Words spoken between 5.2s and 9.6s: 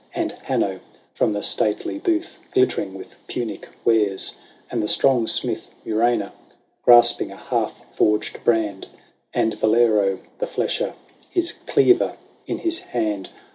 smith Mursena, grasping a half forged brand. And